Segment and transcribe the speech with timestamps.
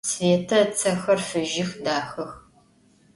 [0.09, 2.31] Svête ıtsexer fıjıx, daxex.